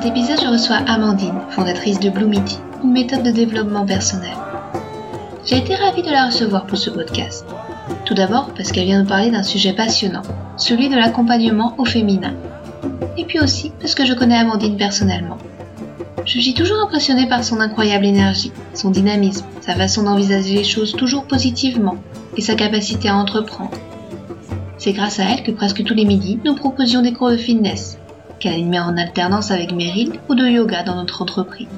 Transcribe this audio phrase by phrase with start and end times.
[0.00, 4.36] Cet épisode, je reçois Amandine, fondatrice de Bloomity, une méthode de développement personnel.
[5.44, 7.44] J'ai été ravie de la recevoir pour ce podcast.
[8.04, 10.22] Tout d'abord parce qu'elle vient nous parler d'un sujet passionnant,
[10.56, 12.34] celui de l'accompagnement au féminin.
[13.16, 15.38] Et puis aussi parce que je connais Amandine personnellement.
[16.24, 20.92] Je suis toujours impressionnée par son incroyable énergie, son dynamisme, sa façon d'envisager les choses
[20.92, 21.96] toujours positivement
[22.36, 23.72] et sa capacité à entreprendre.
[24.76, 27.98] C'est grâce à elle que presque tous les midis, nous proposions des cours de fitness,
[28.38, 31.68] qu'elle animait en alternance avec Meryl ou de yoga dans notre entreprise.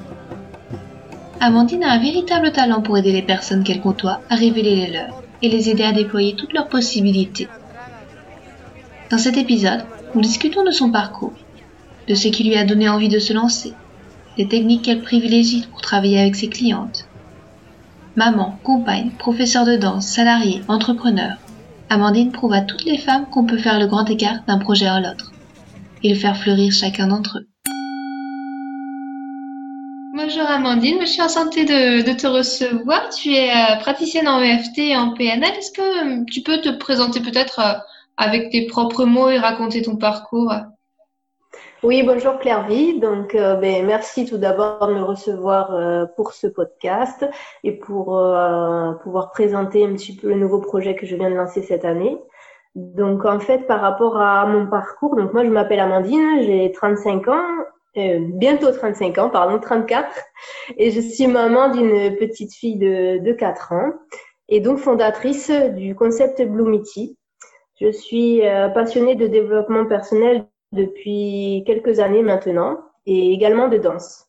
[1.39, 5.23] Amandine a un véritable talent pour aider les personnes qu'elle côtoie à révéler les leurs
[5.41, 7.47] et les aider à déployer toutes leurs possibilités.
[9.09, 11.33] Dans cet épisode, nous discutons de son parcours,
[12.07, 13.73] de ce qui lui a donné envie de se lancer,
[14.37, 17.07] des techniques qu'elle privilégie pour travailler avec ses clientes.
[18.15, 21.37] Maman, compagne, professeur de danse, salarié, entrepreneur,
[21.89, 24.99] Amandine prouve à toutes les femmes qu'on peut faire le grand écart d'un projet à
[24.99, 25.30] l'autre
[26.03, 27.47] et le faire fleurir chacun d'entre eux.
[30.15, 33.09] Bonjour Amandine, je suis enchantée de, de te recevoir.
[33.09, 35.51] Tu es euh, praticienne en EFT et en PNL.
[35.57, 35.81] Est-ce que
[36.21, 37.79] euh, tu peux te présenter peut-être euh,
[38.17, 40.53] avec tes propres mots et raconter ton parcours?
[41.83, 42.99] Oui, bonjour Claire-Vie.
[42.99, 47.25] Donc, euh, ben, merci tout d'abord de me recevoir euh, pour ce podcast
[47.63, 51.35] et pour euh, pouvoir présenter un petit peu le nouveau projet que je viens de
[51.35, 52.19] lancer cette année.
[52.75, 57.27] Donc, en fait, par rapport à mon parcours, donc moi, je m'appelle Amandine, j'ai 35
[57.27, 57.45] ans,
[57.95, 60.07] bientôt 35 ans, pardon, 34,
[60.77, 63.93] et je suis maman d'une petite fille de, de 4 ans
[64.47, 67.17] et donc fondatrice du concept Bloomity.
[67.81, 68.41] Je suis
[68.73, 74.27] passionnée de développement personnel depuis quelques années maintenant et également de danse.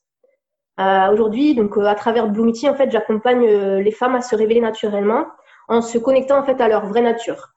[0.81, 4.34] Euh, Aujourd'hui, donc euh, à travers Bloomity, en fait, j'accompagne euh, les femmes à se
[4.34, 5.27] révéler naturellement
[5.69, 7.50] en se connectant en fait à leur vraie nature.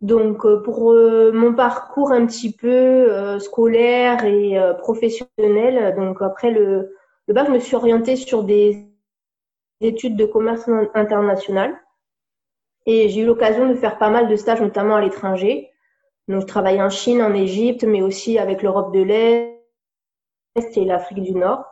[0.00, 6.94] Donc euh, pour mon parcours un petit peu scolaire et professionnel, donc après le,
[7.26, 8.86] le bac, je me suis orientée sur des
[9.80, 11.76] études de commerce international
[12.86, 15.70] et j'ai eu l'occasion de faire pas mal de stages, notamment à l'étranger.
[16.26, 19.58] Donc, je travaille en Chine, en Égypte, mais aussi avec l'Europe de l'Est
[20.56, 21.64] et l'Afrique du Nord.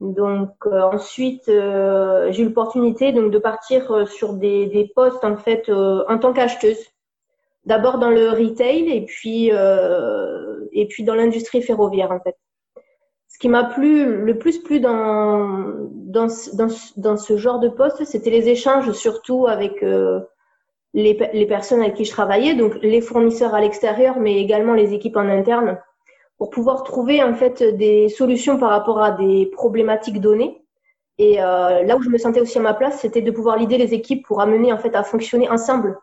[0.00, 5.24] Donc euh, ensuite, euh, j'ai eu l'opportunité donc de partir euh, sur des, des postes
[5.24, 6.78] en fait en tant qu'acheteuse.
[7.64, 9.50] D'abord dans le retail et puis
[10.72, 12.36] et puis dans l'industrie ferroviaire en fait.
[13.28, 18.04] Ce qui m'a plu le plus plu dans dans dans, dans ce genre de poste,
[18.04, 19.84] c'était les échanges surtout avec
[20.94, 24.92] les, les, personnes avec qui je travaillais, donc les fournisseurs à l'extérieur, mais également les
[24.92, 25.78] équipes en interne,
[26.38, 30.62] pour pouvoir trouver en fait des solutions par rapport à des problématiques données.
[31.18, 33.76] Et euh, là où je me sentais aussi à ma place, c'était de pouvoir l'aider
[33.76, 35.98] les équipes pour amener en fait à fonctionner ensemble,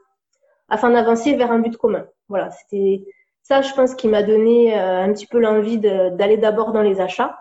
[0.69, 2.05] afin d'avancer vers un but commun.
[2.29, 3.03] Voilà, c'était
[3.43, 6.99] ça, je pense, qui m'a donné euh, un petit peu l'envie d'aller d'abord dans les
[6.99, 7.39] achats.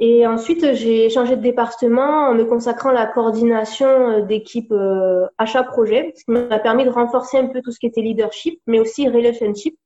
[0.00, 5.26] Et ensuite, j'ai changé de département en me consacrant à la coordination euh, d'équipe euh,
[5.38, 8.80] achat-projet, ce qui m'a permis de renforcer un peu tout ce qui était leadership, mais
[8.80, 9.78] aussi relationship.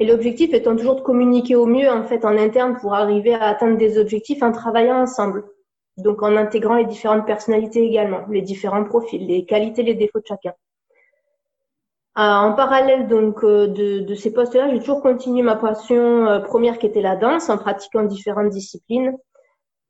[0.00, 3.44] Et l'objectif étant toujours de communiquer au mieux en fait en interne pour arriver à
[3.44, 5.44] atteindre des objectifs en travaillant ensemble.
[5.98, 10.26] Donc en intégrant les différentes personnalités également, les différents profils, les qualités, les défauts de
[10.26, 10.52] chacun.
[12.16, 16.38] Euh, en parallèle donc euh, de, de ces postes-là, j'ai toujours continué ma passion euh,
[16.38, 19.16] première qui était la danse en pratiquant différentes disciplines.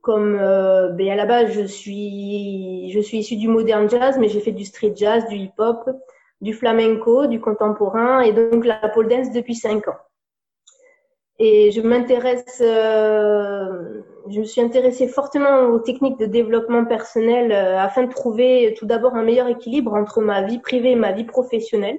[0.01, 4.41] Comme ben à la base, je suis je suis issue du modern jazz, mais j'ai
[4.41, 5.89] fait du street jazz, du hip-hop,
[6.43, 9.97] du flamenco, du contemporain et donc la pole dance depuis cinq ans.
[11.39, 18.13] Et je m'intéresse, je me suis intéressée fortement aux techniques de développement personnel afin de
[18.13, 21.99] trouver tout d'abord un meilleur équilibre entre ma vie privée et ma vie professionnelle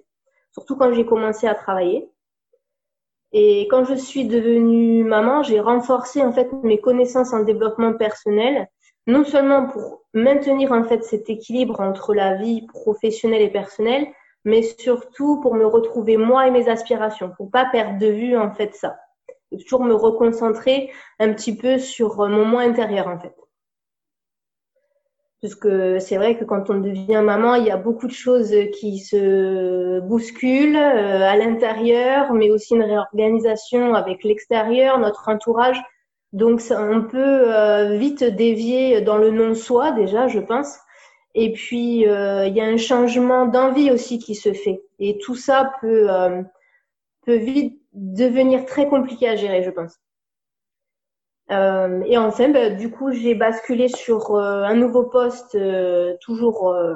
[0.55, 2.09] surtout quand j'ai commencé à travailler.
[3.33, 8.69] Et quand je suis devenue maman, j'ai renforcé en fait mes connaissances en développement personnel,
[9.05, 14.07] non seulement pour maintenir en fait cet équilibre entre la vie professionnelle et personnelle,
[14.45, 18.51] mais surtout pour me retrouver moi et mes aspirations, pour pas perdre de vue en
[18.51, 18.95] fait ça,
[19.51, 23.35] et toujours me reconcentrer un petit peu sur mon moi intérieur en fait.
[25.45, 28.51] Parce que c'est vrai que quand on devient maman, il y a beaucoup de choses
[28.79, 35.79] qui se bousculent euh, à l'intérieur, mais aussi une réorganisation avec l'extérieur, notre entourage.
[36.33, 40.79] Donc, on peut vite dévier dans le non-soi déjà, je pense.
[41.35, 44.81] Et puis, il y a un changement d'envie aussi qui se fait.
[44.97, 46.07] Et tout ça peut,
[47.23, 49.93] peut vite devenir très compliqué à gérer, je pense.
[51.51, 56.69] Euh, et enfin, bah, du coup, j'ai basculé sur euh, un nouveau poste, euh, toujours
[56.69, 56.95] euh,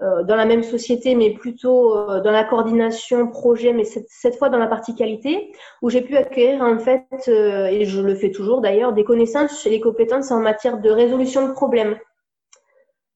[0.00, 4.66] dans la même société, mais plutôt dans la coordination projet, mais cette, fois dans la
[4.66, 9.04] partie qualité, où j'ai pu acquérir en fait, et je le fais toujours d'ailleurs, des
[9.04, 11.96] connaissances et les compétences en matière de résolution de problèmes.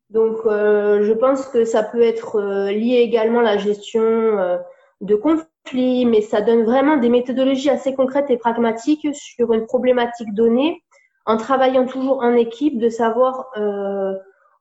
[0.08, 4.58] Donc, je pense que ça peut être lié également à la gestion
[5.00, 10.35] de conflits mais ça donne vraiment des méthodologies assez concrètes et pragmatiques sur une problématique
[10.35, 10.82] donnée,
[11.26, 14.14] en travaillant toujours en équipe, de savoir euh,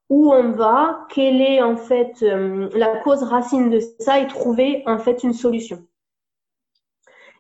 [0.09, 4.83] où on va, quelle est en fait euh, la cause racine de ça et trouver
[4.86, 5.80] en fait une solution.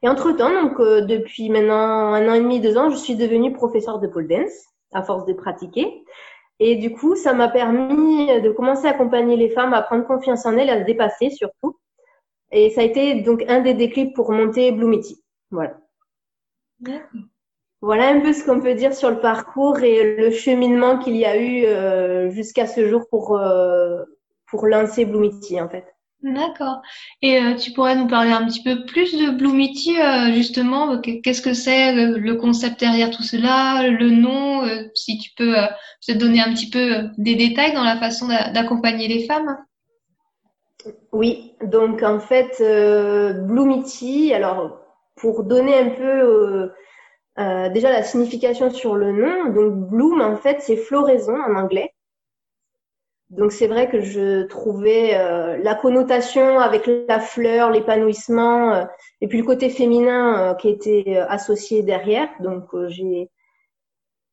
[0.01, 3.51] Et entre-temps, donc euh, depuis maintenant un an et demi, deux ans, je suis devenue
[3.51, 6.03] professeure de pole dance à force de pratiquer.
[6.61, 10.45] Et du coup, ça m'a permis de commencer à accompagner les femmes à prendre confiance
[10.45, 11.77] en elles, à se dépasser surtout,
[12.51, 15.23] et ça a été donc un des déclics pour monter Bloomity.
[15.51, 15.77] Voilà.
[17.81, 21.25] Voilà un peu ce qu'on peut dire sur le parcours et le cheminement qu'il y
[21.25, 24.03] a eu euh, jusqu'à ce jour pour, euh,
[24.47, 25.85] pour lancer Bloomity en fait.
[26.21, 26.81] D'accord.
[27.21, 29.95] Et euh, tu pourrais nous parler un petit peu plus de Bloomity,
[30.33, 30.99] justement?
[30.99, 35.55] Qu'est-ce que c'est, le, concept derrière tout cela, le nom, si tu peux
[36.05, 39.57] te donner un petit peu des détails dans la façon d'accompagner les femmes?
[41.11, 44.79] Oui, donc en fait, euh, Bloomity, alors
[45.15, 46.73] pour donner un peu euh,
[47.39, 51.93] euh, déjà la signification sur le nom, donc Bloom en fait c'est floraison en anglais.
[53.29, 55.13] Donc c'est vrai que je trouvais
[55.61, 58.87] la connotation avec la fleur, l'épanouissement
[59.21, 62.27] et puis le côté féminin qui était associé derrière.
[62.39, 63.29] Donc j'ai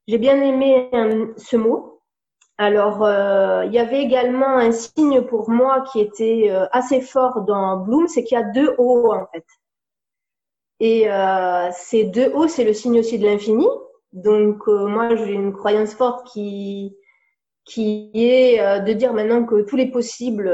[0.08, 0.88] j'ai bien aimé
[1.37, 1.95] ce mot.
[2.58, 7.43] Alors, euh, il y avait également un signe pour moi qui était euh, assez fort
[7.43, 9.44] dans Bloom, c'est qu'il y a deux hauts en fait.
[10.81, 13.67] Et euh, ces deux hauts, c'est le signe aussi de l'infini.
[14.12, 16.97] Donc, moi, j'ai une croyance forte qui,
[17.64, 20.50] qui est de dire maintenant que tous les possibles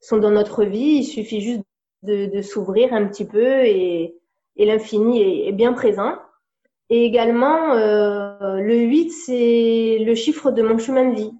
[0.00, 0.98] sont dans notre vie.
[0.98, 1.62] Il suffit juste
[2.02, 4.16] de, de s'ouvrir un petit peu et,
[4.56, 6.16] et l'infini est, est bien présent.
[6.90, 11.32] Et également, euh, le 8, c'est le chiffre de mon chemin de vie.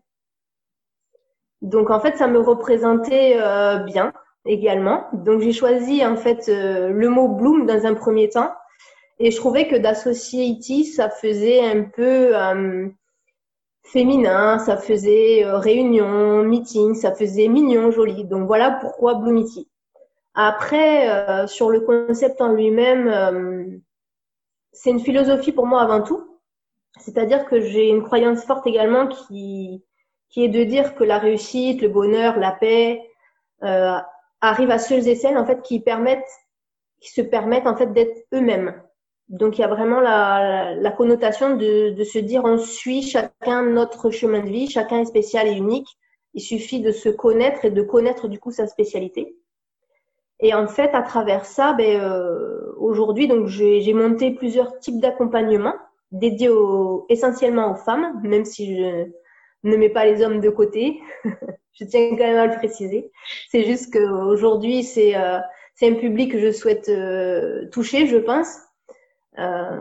[1.62, 4.12] Donc, en fait, ça me représentait euh, bien
[4.46, 5.04] également.
[5.12, 8.52] Donc, j'ai choisi, en fait, euh, le mot bloom dans un premier temps.
[9.18, 12.32] Et je trouvais que d'associer IT, ça faisait un peu
[13.82, 18.24] féminin, ça faisait réunion, meeting, ça faisait mignon, joli.
[18.24, 19.44] Donc, voilà pourquoi Bloom
[20.32, 23.82] Après, sur le concept en lui-même,
[24.72, 26.29] c'est une philosophie pour moi avant tout.
[26.98, 29.84] C'est-à-dire que j'ai une croyance forte également qui,
[30.28, 33.02] qui est de dire que la réussite, le bonheur, la paix
[33.62, 33.96] euh,
[34.40, 36.30] arrivent à ceux et celles en fait qui permettent,
[37.00, 38.74] qui se permettent en fait d'être eux-mêmes.
[39.28, 43.62] Donc il y a vraiment la, la, connotation de, de se dire on suit chacun
[43.62, 45.88] notre chemin de vie, chacun est spécial et unique.
[46.34, 49.36] Il suffit de se connaître et de connaître du coup sa spécialité.
[50.40, 55.74] Et en fait, à travers ça, ben, euh, aujourd'hui, donc j'ai monté plusieurs types d'accompagnement
[56.12, 59.06] dédiés au, essentiellement aux femmes, même si je
[59.64, 61.00] ne mets pas les hommes de côté.
[61.72, 63.10] je tiens quand même à le préciser.
[63.50, 65.38] C'est juste qu'aujourd'hui, c'est euh,
[65.82, 68.58] un public que je souhaite euh, toucher, je pense,
[69.38, 69.76] euh,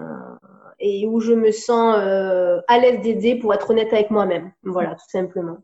[0.79, 4.51] et où je me sens euh, à l'aise d'aider pour être honnête avec moi-même.
[4.63, 5.57] Voilà, tout simplement.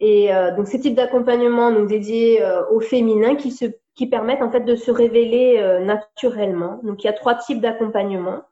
[0.00, 3.66] Et euh, donc ces types d'accompagnement donc dédiés au féminin qui se
[3.98, 6.78] qui permettent en fait de se révéler euh, naturellement.
[6.84, 8.42] Donc il y a trois types d'accompagnement.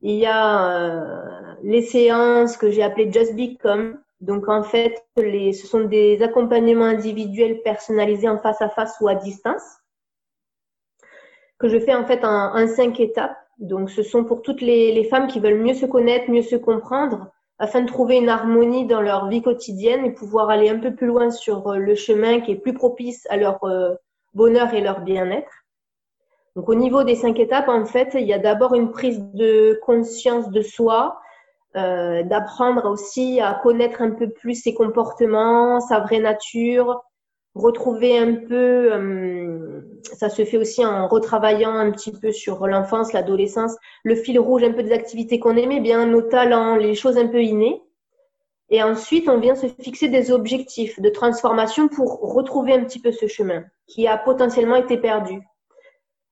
[0.00, 4.00] Il y a euh, les séances que j'ai appelées Just Become.
[4.20, 9.08] Donc en fait, les, ce sont des accompagnements individuels personnalisés en face à face ou
[9.08, 9.62] à distance
[11.58, 13.36] que je fais en fait en, cinq étapes.
[13.58, 17.32] Donc ce sont pour toutes les, femmes qui veulent mieux se connaître, mieux se comprendre,
[17.58, 21.08] afin de trouver une harmonie dans leur vie quotidienne et pouvoir aller un peu plus
[21.08, 23.58] loin sur euh, le chemin qui est plus propice à leur
[24.34, 25.50] bonheur et leur bien-être.
[26.58, 29.78] Donc au niveau des cinq étapes, en fait, il y a d'abord une prise de
[29.86, 31.20] conscience de soi,
[31.76, 37.00] euh, d'apprendre aussi à connaître un peu plus ses comportements, sa vraie nature,
[37.54, 43.12] retrouver un peu, euh, ça se fait aussi en retravaillant un petit peu sur l'enfance,
[43.12, 47.18] l'adolescence, le fil rouge un peu des activités qu'on aimait bien, nos talents, les choses
[47.18, 47.80] un peu innées.
[48.68, 53.12] Et ensuite, on vient se fixer des objectifs de transformation pour retrouver un petit peu
[53.12, 55.40] ce chemin qui a potentiellement été perdu.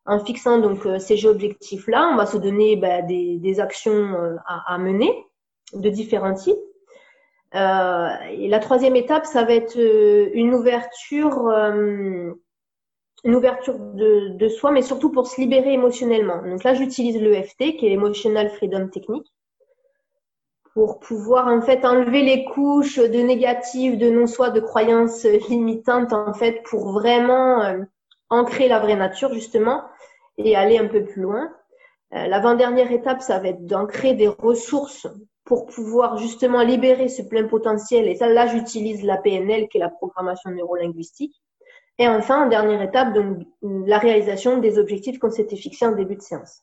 [0.06, 5.12] En fixant donc ces objectifs-là, on va se donner bah, des, actions à, à, mener
[5.72, 6.54] de différents types.
[7.52, 11.50] et la troisième étape, ça va être une ouverture
[13.26, 16.42] une ouverture de, soi, mais surtout pour se libérer émotionnellement.
[16.42, 19.26] Donc là, j'utilise l'EFT, qui est l'Emotional Freedom Technique,
[20.74, 26.34] pour pouvoir en fait enlever les couches de négatives, de non-soi, de croyances limitantes, en
[26.34, 27.78] fait, pour vraiment euh,
[28.30, 29.82] ancrer la vraie nature, justement,
[30.38, 31.50] et aller un peu plus loin.
[32.14, 35.06] Euh, l'avant-dernière étape, ça va être d'ancrer des ressources
[35.44, 38.08] pour pouvoir justement libérer ce plein potentiel.
[38.08, 41.40] Et ça, là, j'utilise la PNL, qui est la programmation neurolinguistique
[41.98, 46.16] et enfin, en dernière étape, donc, la réalisation des objectifs qu'on s'était fixés en début
[46.16, 46.62] de séance.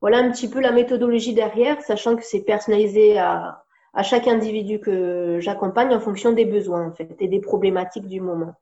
[0.00, 4.80] Voilà un petit peu la méthodologie derrière, sachant que c'est personnalisé à, à chaque individu
[4.80, 8.54] que j'accompagne en fonction des besoins en fait et des problématiques du moment.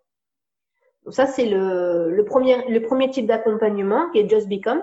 [1.06, 4.82] Donc ça c'est le, le, premier, le premier type d'accompagnement qui est Just Become.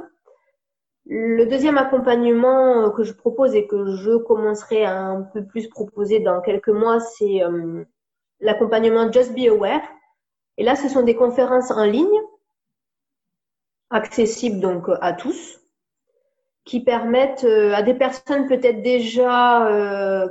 [1.05, 6.21] Le deuxième accompagnement que je propose et que je commencerai à un peu plus proposer
[6.21, 7.83] dans quelques mois, c'est euh,
[8.39, 9.81] l'accompagnement Just Be Aware.
[10.57, 12.21] Et là, ce sont des conférences en ligne,
[13.89, 15.59] accessibles donc à tous,
[16.63, 20.29] qui permettent euh, à des personnes peut-être déjà euh,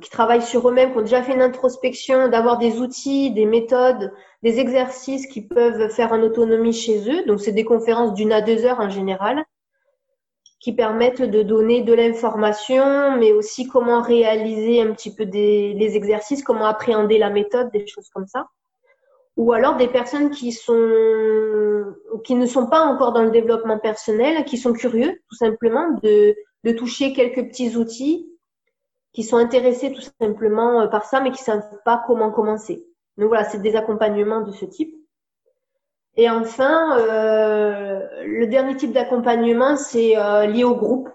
[0.00, 4.12] qui travaillent sur eux-mêmes, qui ont déjà fait une introspection, d'avoir des outils, des méthodes,
[4.42, 7.24] des exercices qui peuvent faire en autonomie chez eux.
[7.26, 9.44] Donc, c'est des conférences d'une à deux heures en général,
[10.60, 15.96] qui permettent de donner de l'information, mais aussi comment réaliser un petit peu des, les
[15.96, 18.46] exercices, comment appréhender la méthode, des choses comme ça
[19.38, 21.94] ou alors des personnes qui sont
[22.24, 26.34] qui ne sont pas encore dans le développement personnel, qui sont curieux tout simplement de,
[26.64, 28.28] de toucher quelques petits outils,
[29.18, 32.86] qui sont intéressés tout simplement euh, par ça, mais qui savent pas comment commencer.
[33.16, 34.94] Donc voilà, c'est des accompagnements de ce type.
[36.14, 41.10] Et enfin, euh, le dernier type d'accompagnement, c'est euh, lié au groupe.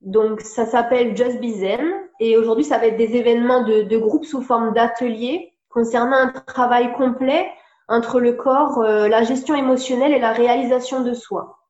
[0.00, 1.92] Donc ça s'appelle Just Be Zen.
[2.18, 6.32] Et aujourd'hui, ça va être des événements de, de groupe sous forme d'ateliers concernant un
[6.32, 7.46] travail complet
[7.86, 11.60] entre le corps, euh, la gestion émotionnelle et la réalisation de soi.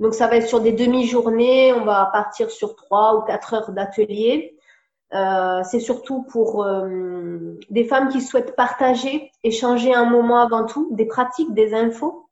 [0.00, 3.72] Donc ça va être sur des demi-journées, on va partir sur trois ou quatre heures
[3.72, 4.56] d'atelier.
[5.14, 10.88] Euh, c'est surtout pour euh, des femmes qui souhaitent partager, échanger un moment avant tout,
[10.92, 12.28] des pratiques, des infos.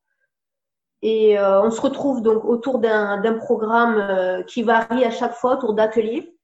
[1.02, 6.36] Et on se retrouve donc autour d'un programme qui varie à chaque fois, autour d'ateliers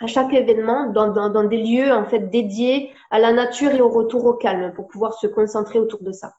[0.00, 3.80] à chaque événement dans, dans, dans, des lieux en fait dédiés à la nature et
[3.80, 6.34] au retour au calme pour pouvoir se concentrer autour de ça.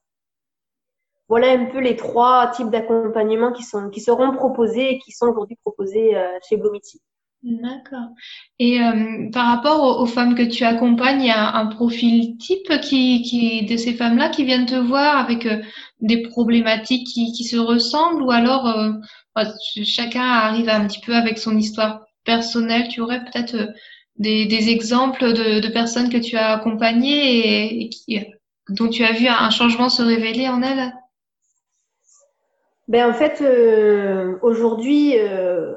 [1.29, 5.27] Voilà un peu les trois types d'accompagnement qui sont qui seront proposés et qui sont
[5.27, 6.99] aujourd'hui proposés euh, chez Blomity.
[7.43, 8.09] D'accord.
[8.57, 12.67] Et euh, par rapport aux, femmes que tu accompagnes, il y a un profil type
[12.81, 15.61] qui, qui de ces femmes-là qui viennent te voir avec euh,
[16.01, 18.67] des problématiques qui, se ressemblent ou alors
[19.85, 23.69] chacun arrive un petit peu avec son histoire personnel, tu aurais peut-être
[24.17, 28.19] des, exemples de, personnes que tu as accompagnées et, qui,
[28.69, 30.91] dont tu as vu un changement se révéler en elles?
[32.89, 35.75] Ben, En fait, euh, aujourd'hui, euh,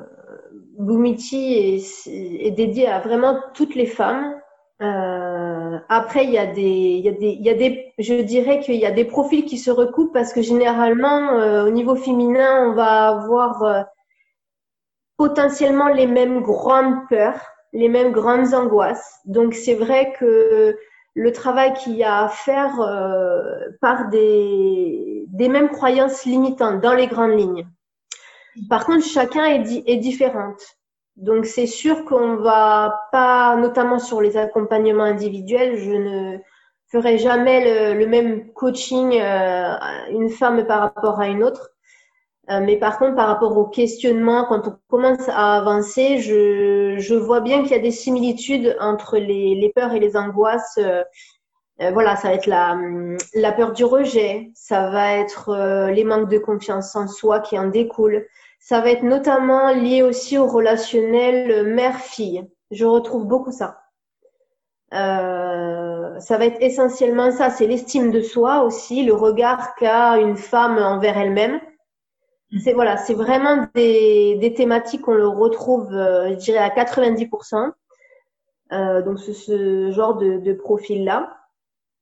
[0.79, 4.35] Boumiti est, dédié à vraiment toutes les femmes.
[4.81, 8.15] Euh, après, il y, a des, il, y a des, il y a des, je
[8.15, 12.67] dirais qu'il y a des profils qui se recoupent parce que généralement, au niveau féminin,
[12.69, 13.87] on va avoir
[15.17, 17.41] potentiellement les mêmes grandes peurs,
[17.73, 19.21] les mêmes grandes angoisses.
[19.25, 20.77] Donc c'est vrai que
[21.15, 27.07] le travail qu'il y a à faire euh, part des, mêmes croyances limitantes dans les
[27.07, 27.67] grandes lignes.
[28.69, 30.63] Par contre, chacun est, différente.
[31.17, 36.39] Donc c'est sûr qu'on va pas, notamment sur les accompagnements individuels, je ne
[36.91, 39.75] ferai jamais le, le même coaching euh,
[40.11, 41.72] une femme par rapport à une autre.
[42.53, 47.15] Euh, mais par contre, par rapport au questionnement, quand on commence à avancer, je, je
[47.15, 50.77] vois bien qu'il y a des similitudes entre les, les peurs et les angoisses.
[50.79, 51.03] Euh,
[51.81, 52.77] euh, voilà, ça va être la,
[53.35, 57.69] la peur du rejet, ça va être les manques de confiance en soi qui en
[57.69, 58.27] découlent.
[58.61, 62.47] Ça va être notamment lié aussi au relationnel mère-fille.
[62.71, 63.79] Je retrouve beaucoup ça.
[64.93, 70.37] Euh, ça va être essentiellement ça, c'est l'estime de soi aussi, le regard qu'a une
[70.37, 71.61] femme envers elle-même
[72.61, 77.73] c'est voilà, c'est vraiment des, thématiques qu'on le retrouve, euh, je dirais à 90%.
[78.73, 81.37] Euh, donc ce, genre de, de profil-là.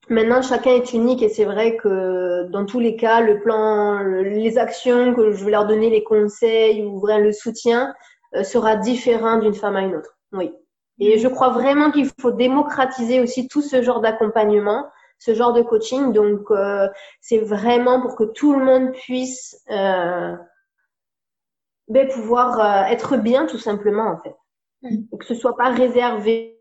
[0.09, 4.59] Maintenant, chacun est unique et c'est vrai que dans tous les cas, le plan, les
[4.59, 7.95] actions que je vais leur donner, les conseils ou vraiment le soutien
[8.35, 10.17] euh, sera différent d'une femme à une autre.
[10.33, 10.53] Oui.
[10.99, 14.87] Et je crois vraiment qu'il faut démocratiser aussi tout ce genre d'accompagnement.
[15.21, 16.13] Ce genre de coaching.
[16.13, 16.49] Donc,
[17.21, 20.39] c'est vraiment pour que tout le monde puisse ben,
[22.13, 24.35] pouvoir être bien, tout simplement, en fait.
[24.83, 25.17] Mm.
[25.19, 26.61] Que ce soit pas réservé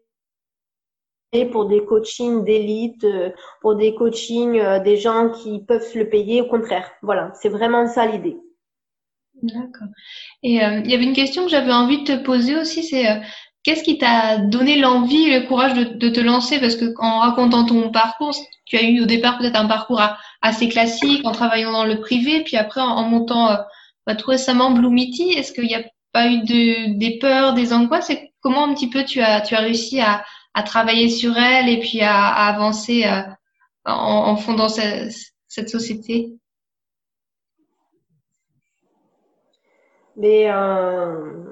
[1.52, 3.30] pour des coachings d'élite, euh,
[3.62, 6.42] pour des coachings euh, des gens qui peuvent se le payer.
[6.42, 8.38] Au contraire, voilà, c'est vraiment ça l'idée.
[9.42, 9.88] D'accord.
[10.44, 13.06] Et euh, il y avait une question que j'avais envie de te poser aussi, c'est
[13.64, 16.60] qu'est-ce qui t'a donné l'envie le courage de, te lancer?
[16.60, 18.36] Parce que en racontant ton parcours,
[18.66, 20.02] tu as eu au départ peut-être un parcours
[20.42, 23.58] assez classique en travaillant dans le privé, puis après en, montant
[24.06, 28.12] bah, tout récemment Blue Est-ce qu'il n'y a pas eu de, des peurs, des angoisses?
[28.42, 30.24] Comment un petit peu tu as, réussi à,
[30.54, 33.22] à travailler sur elle et puis à, avancer euh,
[33.86, 36.34] en, fondant cette société?
[40.16, 41.49] Mais euh,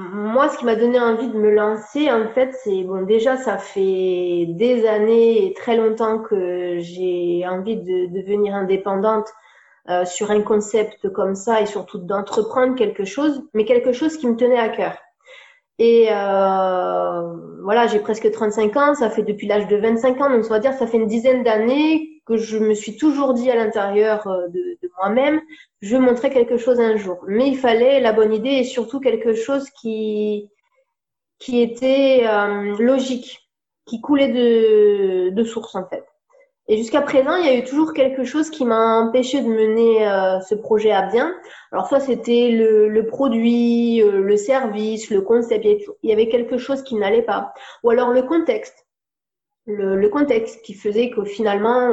[0.00, 3.02] moi, ce qui m'a donné envie de me lancer, en fait, c'est bon.
[3.02, 9.28] Déjà, ça fait des années et très longtemps que j'ai envie de, devenir indépendante
[9.90, 14.26] euh, sur un concept comme ça et surtout d'entreprendre quelque chose, mais quelque chose qui
[14.26, 14.96] me tenait à cœur.
[15.78, 20.44] Et euh, voilà, j'ai presque 35 ans, ça fait depuis l'âge de 25 ans, donc
[20.44, 23.54] ça va dire ça fait une dizaine d'années que je me suis toujours dit à
[23.54, 25.40] l'intérieur euh, de, de moi-même,
[25.80, 27.18] je montrer quelque chose un jour.
[27.26, 30.48] Mais il fallait la bonne idée et surtout quelque chose qui
[31.38, 33.50] qui était euh, logique,
[33.86, 36.04] qui coulait de, de source en fait.
[36.68, 40.06] Et jusqu'à présent, il y a eu toujours quelque chose qui m'a empêché de mener
[40.06, 41.34] euh, ce projet à bien.
[41.72, 46.82] Alors soit c'était le, produit, euh, le service, le concept, il y avait quelque chose
[46.82, 47.52] qui n'allait pas.
[47.82, 48.86] Ou alors le contexte.
[49.66, 51.92] Le, contexte qui faisait que finalement,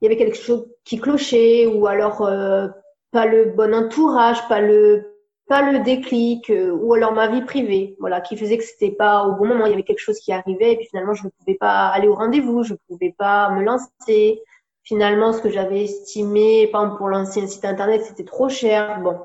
[0.00, 2.68] il y avait quelque chose qui clochait, ou alors euh,
[3.12, 5.14] pas le bon entourage, pas le
[5.48, 9.24] pas le déclic euh, ou alors ma vie privée, voilà, qui faisait que c'était pas
[9.24, 11.30] au bon moment, il y avait quelque chose qui arrivait et puis finalement je ne
[11.30, 14.42] pouvais pas aller au rendez-vous, je ne pouvais pas me lancer.
[14.84, 19.00] Finalement, ce que j'avais estimé, par exemple pour lancer un site internet, c'était trop cher.
[19.02, 19.18] Bon,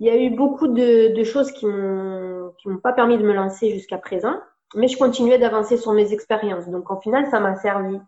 [0.00, 3.22] il y a eu beaucoup de, de choses qui m'ont qui m'ont pas permis de
[3.22, 4.34] me lancer jusqu'à présent,
[4.74, 6.68] mais je continuais d'avancer sur mes expériences.
[6.68, 7.98] Donc, en final, ça m'a servi.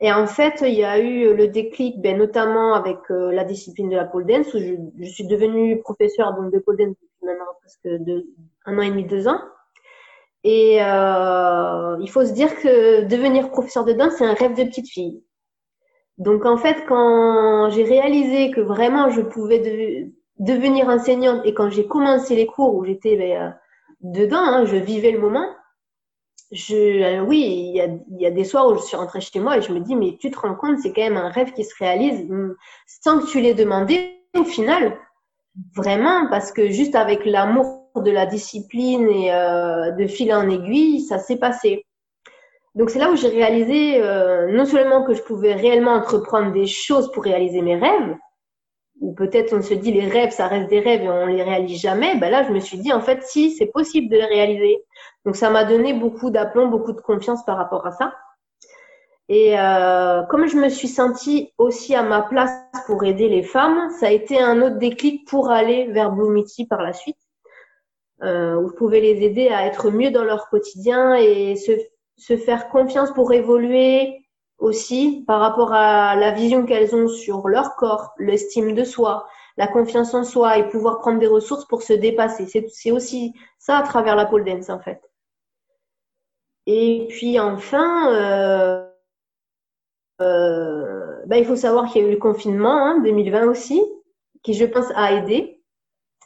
[0.00, 3.90] Et en fait, il y a eu le déclic, ben, notamment avec euh, la discipline
[3.90, 7.26] de la pole dance, où je, je suis devenue professeure donc, de pole dance depuis
[7.26, 8.26] maintenant presque deux,
[8.64, 9.40] un an et demi, deux ans.
[10.42, 14.64] Et euh, il faut se dire que devenir professeur de danse, c'est un rêve de
[14.64, 15.22] petite fille.
[16.16, 21.86] Donc en fait, quand j'ai réalisé que vraiment je pouvais devenir enseignante et quand j'ai
[21.86, 23.50] commencé les cours où j'étais ben, euh,
[24.00, 25.46] dedans, hein, je vivais le moment,
[26.52, 29.38] je, euh, oui, il y, a, y, a, des soirs où je suis rentrée chez
[29.38, 31.52] moi et je me dis, mais tu te rends compte, c'est quand même un rêve
[31.52, 34.98] qui se réalise mm, sans que tu l'aies demandé au final.
[35.74, 41.00] Vraiment, parce que juste avec l'amour de la discipline et euh, de fil en aiguille,
[41.00, 41.84] ça s'est passé.
[42.74, 46.66] Donc c'est là où j'ai réalisé euh, non seulement que je pouvais réellement entreprendre des
[46.66, 48.16] choses pour réaliser mes rêves,
[49.00, 51.80] ou peut-être on se dit les rêves, ça reste des rêves et on les réalise
[51.80, 52.16] jamais.
[52.16, 54.84] Ben là, je me suis dit en fait, si c'est possible de les réaliser.
[55.24, 58.14] Donc ça m'a donné beaucoup d'aplomb, beaucoup de confiance par rapport à ça.
[59.28, 62.50] Et euh, comme je me suis sentie aussi à ma place
[62.86, 66.82] pour aider les femmes, ça a été un autre déclic pour aller vers Bloomity par
[66.82, 67.16] la suite,
[68.22, 71.72] euh, où je pouvais les aider à être mieux dans leur quotidien et se,
[72.16, 74.20] se faire confiance pour évoluer
[74.60, 79.66] aussi par rapport à la vision qu'elles ont sur leur corps, l'estime de soi, la
[79.66, 82.46] confiance en soi et pouvoir prendre des ressources pour se dépasser.
[82.46, 85.00] C'est aussi ça à travers la pole dance en fait.
[86.66, 88.86] Et puis enfin, euh,
[90.20, 93.82] euh, bah, il faut savoir qu'il y a eu le confinement hein, 2020 aussi,
[94.42, 95.62] qui je pense a aidé.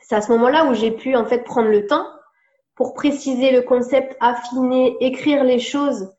[0.03, 2.07] C'est à ce moment-là où j'ai pu en fait prendre le temps
[2.75, 6.14] pour préciser le concept, affiner, écrire les choses.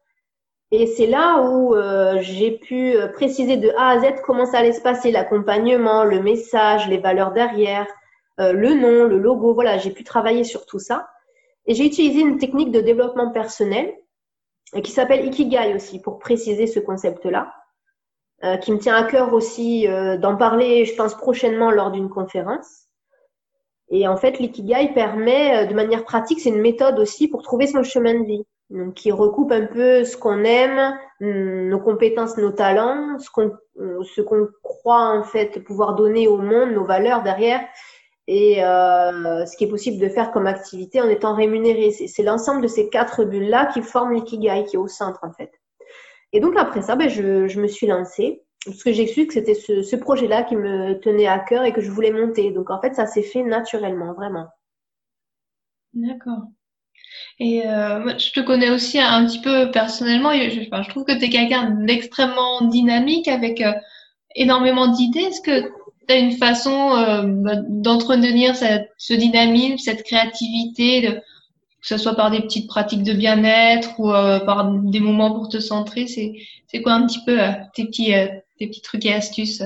[0.76, 4.74] Et c'est là où euh, j'ai pu préciser de A à Z comment ça allait
[4.74, 7.88] se passer, l'accompagnement, le message, les valeurs derrière,
[8.38, 9.54] le nom, le logo.
[9.54, 11.08] Voilà, j'ai pu travailler sur tout ça.
[11.66, 13.94] Et j'ai utilisé une technique de développement personnel
[14.84, 17.54] qui s'appelle Ikigai aussi, pour préciser ce concept-là,
[18.44, 22.10] euh, qui me tient à cœur aussi euh, d'en parler, je pense, prochainement lors d'une
[22.10, 22.88] conférence.
[23.90, 27.68] Et en fait, l'ikigai permet, euh, de manière pratique, c'est une méthode aussi pour trouver
[27.68, 32.38] son chemin de vie, donc qui recoupe un peu ce qu'on aime, mm, nos compétences,
[32.38, 33.52] nos talents, ce qu'on
[34.04, 37.62] ce qu'on croit en fait pouvoir donner au monde, nos valeurs derrière,
[38.28, 41.92] et euh, ce qui est possible de faire comme activité en étant rémunéré.
[41.92, 45.52] C'est l'ensemble de ces quatre bulles-là qui forment l'ikigai, qui est au centre en fait.
[46.34, 49.34] Et donc après ça, ben, je, je me suis lancée parce que j'ai su que
[49.34, 52.52] c'était ce, ce projet-là qui me tenait à cœur et que je voulais monter.
[52.52, 54.48] Donc en fait, ça s'est fait naturellement, vraiment.
[55.94, 56.48] D'accord.
[57.40, 60.32] Et euh, je te connais aussi un petit peu personnellement.
[60.34, 63.74] Je, trouve que tu es quelqu'un d'extrêmement dynamique avec euh,
[64.36, 65.20] énormément d'idées.
[65.20, 65.62] Est-ce que
[66.08, 67.24] tu as une façon euh,
[67.68, 71.20] d'entretenir ce dynamisme, cette créativité,
[71.82, 75.50] que ce soit par des petites pratiques de bien-être ou euh, par des moments pour
[75.50, 76.08] te centrer?
[76.08, 77.38] C'est quoi un petit peu
[77.74, 78.14] tes, petits,
[78.60, 79.62] tes petits trucs et astuces?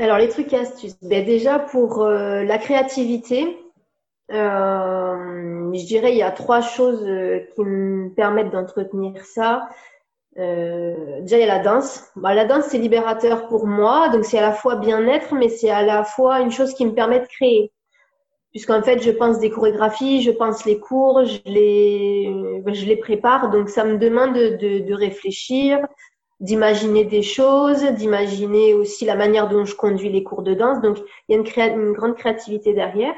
[0.00, 0.96] Alors, les trucs et astuces.
[1.02, 3.56] Ben, déjà, pour la créativité,
[4.30, 9.68] euh, je dirais il y a trois choses euh, qui me permettent d'entretenir ça.
[10.38, 12.10] Euh, déjà, il y a la danse.
[12.14, 15.70] Bah, la danse, c'est libérateur pour moi, donc c'est à la fois bien-être, mais c'est
[15.70, 17.72] à la fois une chose qui me permet de créer.
[18.50, 23.50] Puisqu'en fait, je pense des chorégraphies, je pense les cours, je les, je les prépare,
[23.50, 25.80] donc ça me demande de, de réfléchir,
[26.40, 30.80] d'imaginer des choses, d'imaginer aussi la manière dont je conduis les cours de danse.
[30.80, 33.14] Donc, il y a une, une grande créativité derrière.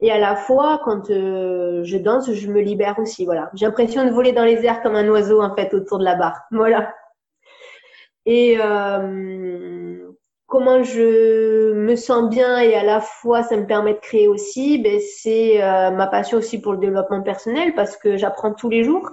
[0.00, 3.24] Et à la fois, quand euh, je danse, je me libère aussi.
[3.24, 3.50] Voilà.
[3.54, 6.14] J'ai l'impression de voler dans les airs comme un oiseau, en fait, autour de la
[6.14, 6.40] barre.
[6.50, 6.94] Voilà.
[8.26, 10.10] Et euh,
[10.46, 14.78] comment je me sens bien et à la fois ça me permet de créer aussi,
[14.78, 18.84] ben, c'est euh, ma passion aussi pour le développement personnel parce que j'apprends tous les
[18.84, 19.10] jours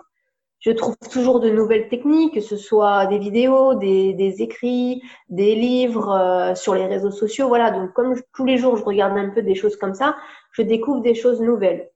[0.59, 5.55] je trouve toujours de nouvelles techniques, que ce soit des vidéos, des, des écrits, des
[5.55, 7.47] livres euh, sur les réseaux sociaux.
[7.47, 10.15] Voilà, donc comme tous les jours je regarde un peu des choses comme ça,
[10.51, 11.89] je découvre des choses nouvelles,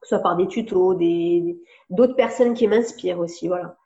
[0.00, 1.58] que ce soit par des tutos, des
[1.90, 3.48] d'autres personnes qui m'inspirent aussi.
[3.48, 3.76] Voilà.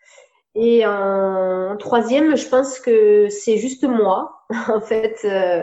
[0.57, 5.21] Et en troisième, je pense que c'est juste moi, en fait.
[5.25, 5.63] Euh,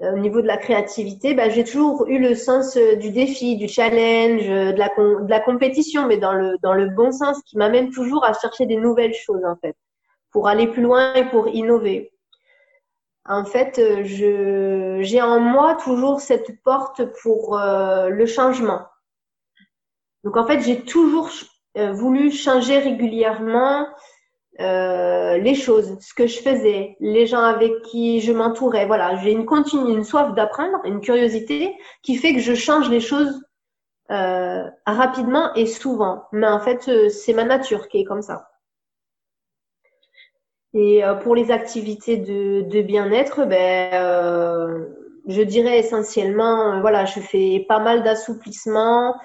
[0.00, 3.68] au niveau de la créativité, bah, j'ai toujours eu le sens euh, du défi, du
[3.68, 7.58] challenge, euh, de la, de la compétition, mais dans le, dans le bon sens, qui
[7.58, 9.76] m'amène toujours à chercher des nouvelles choses, en fait,
[10.30, 12.12] pour aller plus loin et pour innover.
[13.26, 18.80] En fait, j'ai en moi toujours cette porte pour le changement.
[20.24, 21.30] Donc, en fait, j'ai toujours
[21.76, 23.86] voulu changer régulièrement
[24.60, 28.84] euh, les choses, ce que je faisais, les gens avec qui je m'entourais.
[28.86, 33.00] Voilà, j'ai une continue, une soif d'apprendre, une curiosité qui fait que je change les
[33.00, 33.42] choses
[34.10, 36.24] euh, rapidement et souvent.
[36.32, 38.50] Mais en fait, euh, c'est ma nature qui est comme ça.
[40.72, 44.86] Et pour les activités de, bien-être, ben,
[45.26, 49.16] je dirais essentiellement, voilà, je fais pas mal d'assouplissement,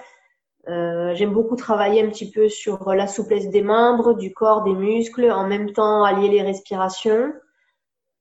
[0.68, 4.72] euh, j'aime beaucoup travailler un petit peu sur la souplesse des membres, du corps, des
[4.72, 7.32] muscles, en même temps allier les respirations.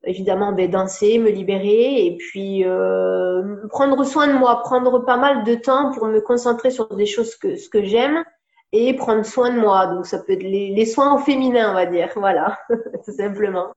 [0.03, 5.43] Évidemment, ben, danser, me libérer et puis euh, prendre soin de moi, prendre pas mal
[5.43, 8.23] de temps pour me concentrer sur des choses que ce que j'aime
[8.71, 9.87] et prendre soin de moi.
[9.87, 13.73] Donc ça peut être les, les soins au féminin, on va dire, voilà, tout simplement.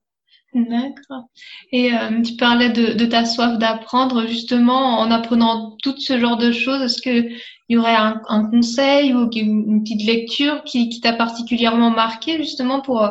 [0.67, 1.29] D'accord.
[1.71, 6.51] Et euh, tu parlais de, ta soif d'apprendre, justement, en apprenant tout ce genre de
[6.51, 6.83] choses.
[6.83, 7.37] Est-ce qu'il
[7.69, 13.09] y aurait un, conseil ou une petite lecture qui, t'a particulièrement marqué, justement, pour,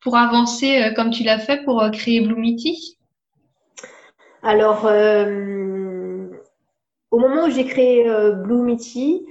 [0.00, 2.96] pour avancer euh, comme tu l'as fait pour euh, créer Bloomity
[4.42, 4.86] Alors,
[7.10, 8.04] au moment où j'ai créé
[8.44, 9.26] Bloomity,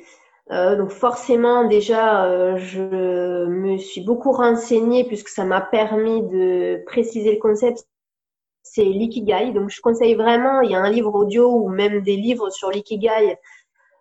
[0.51, 6.83] euh, donc forcément déjà, euh, je me suis beaucoup renseignée puisque ça m'a permis de
[6.85, 7.85] préciser le concept.
[8.63, 9.51] C'est l'ikigai.
[9.53, 12.69] Donc je conseille vraiment, il y a un livre audio ou même des livres sur
[12.69, 13.37] l'ikigai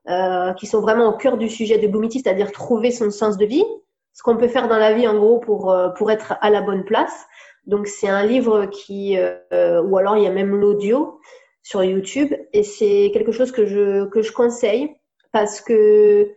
[0.09, 3.44] euh, qui sont vraiment au cœur du sujet de Bloomity, c'est-à-dire trouver son sens de
[3.44, 3.64] vie,
[4.12, 6.61] ce qu'on peut faire dans la vie en gros pour, euh, pour être à la
[6.61, 7.26] bonne place.
[7.64, 11.18] Donc c'est un livre qui, euh, ou alors il y a même l'audio
[11.64, 14.94] sur YouTube et c'est quelque chose que je, que je conseille
[15.32, 16.36] parce que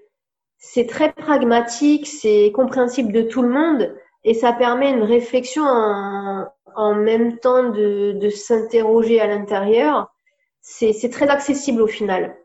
[0.60, 3.96] c'est très pragmatique, c'est compréhensible de tout le monde
[4.26, 10.14] et ça permet une réflexion en, même temps de, s'interroger à l'intérieur.
[10.62, 12.36] C'est très accessible au final.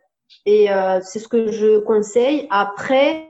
[0.47, 2.47] Et euh, c'est ce que je conseille.
[2.51, 3.29] Après,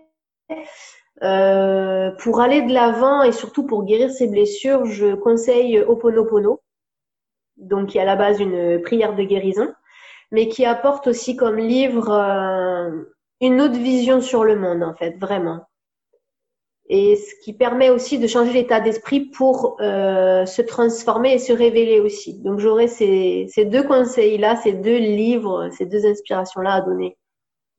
[1.22, 6.60] euh, pour aller de l'avant et surtout pour guérir ses blessures, je conseille Oponopono,
[7.56, 9.72] donc qui est à la base une prière de guérison,
[10.30, 15.16] mais qui apporte aussi comme livre euh, une autre vision sur le monde, en fait,
[15.18, 15.60] vraiment.
[16.88, 21.52] Et ce qui permet aussi de changer l'état d'esprit pour euh, se transformer et se
[21.52, 22.34] révéler aussi.
[22.42, 27.16] Donc j'aurais ces, ces deux conseils-là, ces deux livres, ces deux inspirations-là à donner.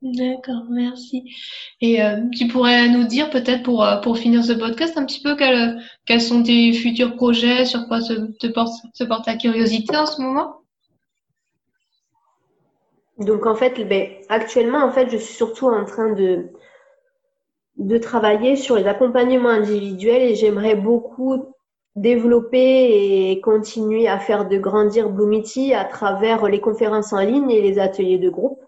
[0.02, 1.24] D'accord, merci.
[1.82, 5.22] Et euh, tu pourrais nous dire peut-être pour, euh, pour finir ce podcast un petit
[5.22, 9.36] peu quels, quels sont tes futurs projets, sur quoi se, te porte, se porte ta
[9.36, 10.65] curiosité en ce moment?
[13.18, 16.50] Donc en fait, ben, actuellement, en fait, je suis surtout en train de,
[17.78, 21.56] de travailler sur les accompagnements individuels et j'aimerais beaucoup
[21.96, 27.62] développer et continuer à faire de grandir Bloomity à travers les conférences en ligne et
[27.62, 28.62] les ateliers de groupe.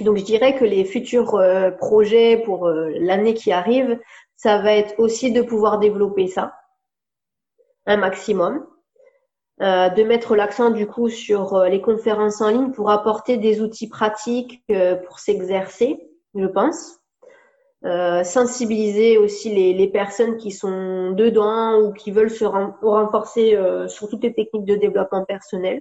[0.00, 3.98] Donc je dirais que les futurs euh, projets pour euh, l'année qui arrive,
[4.36, 6.54] ça va être aussi de pouvoir développer ça
[7.86, 8.66] un maximum,
[9.60, 13.88] euh, de mettre l'accent du coup sur les conférences en ligne pour apporter des outils
[13.88, 14.62] pratiques
[15.06, 17.00] pour s'exercer, je pense.
[18.24, 24.22] sensibiliser aussi les, les, personnes qui sont dedans ou qui veulent se renforcer sur toutes
[24.22, 25.80] les techniques de développement personnel.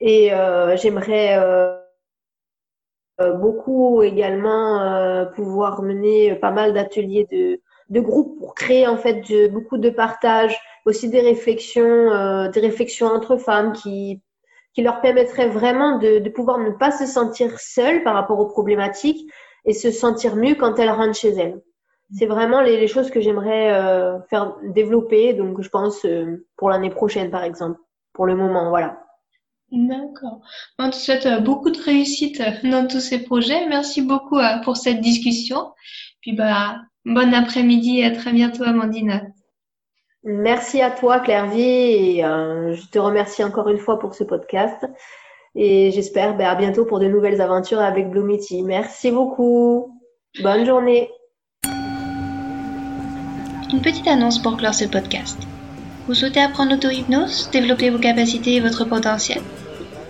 [0.00, 0.30] Et
[0.76, 1.38] j'aimerais
[3.22, 8.96] euh, beaucoup également euh, pouvoir mener pas mal d'ateliers de, de groupe pour créer en
[8.96, 14.20] fait de, beaucoup de partage, aussi des réflexions, euh, des réflexions entre femmes qui
[14.74, 18.46] qui leur permettraient vraiment de, de pouvoir ne pas se sentir seules par rapport aux
[18.46, 19.30] problématiques
[19.66, 21.60] et se sentir mieux quand elles rentrent chez elles.
[22.10, 23.68] C'est vraiment les, les, choses que j'aimerais
[24.30, 26.06] faire développer, donc je pense
[26.56, 27.78] pour l'année prochaine par exemple,
[28.14, 29.02] pour le moment, voilà.
[29.72, 30.42] D'accord.
[30.78, 33.66] On te souhaite euh, beaucoup de réussite euh, dans tous ces projets.
[33.68, 35.72] Merci beaucoup euh, pour cette discussion.
[36.20, 39.32] Puis bah, bon après-midi et à très bientôt, Amandine.
[40.24, 41.62] Merci à toi, Clairvy.
[41.62, 44.86] Et, je te remercie encore une fois pour ce podcast.
[45.54, 48.62] Et j'espère bah, à bientôt pour de nouvelles aventures avec Bloomity.
[48.62, 50.00] Merci beaucoup.
[50.42, 51.10] Bonne journée.
[53.72, 55.38] Une petite annonce pour clore ce podcast.
[56.06, 59.40] Vous souhaitez apprendre l'auto-hypnose, développer vos capacités et votre potentiel?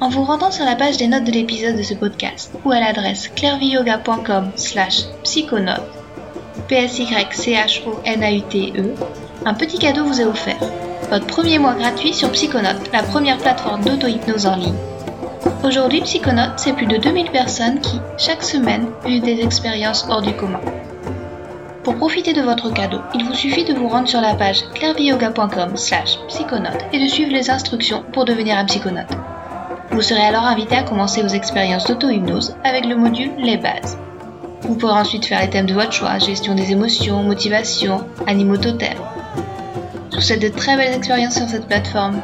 [0.00, 2.80] En vous rendant sur la page des notes de l'épisode de ce podcast ou à
[2.80, 5.82] l'adresse clairviyoga.com slash psychonaute,
[6.66, 10.20] p s y c h o n a u t e un petit cadeau vous
[10.20, 10.58] est offert.
[11.10, 14.78] Votre premier mois gratuit sur Psychonaute, la première plateforme d'auto-hypnose en ligne.
[15.64, 20.32] Aujourd'hui, Psychonaute, c'est plus de 2000 personnes qui, chaque semaine, vivent des expériences hors du
[20.34, 20.60] commun.
[21.82, 25.76] Pour profiter de votre cadeau, il vous suffit de vous rendre sur la page clairviyoga.com
[25.76, 29.10] slash psychonaute et de suivre les instructions pour devenir un psychonaute.
[29.90, 33.98] Vous serez alors invité à commencer vos expériences d'auto-hypnose avec le module Les bases.
[34.62, 39.02] Vous pourrez ensuite faire les thèmes de votre choix, gestion des émotions, motivation, animaux totems.
[40.22, 42.22] Souhaite de très belles expériences sur cette plateforme.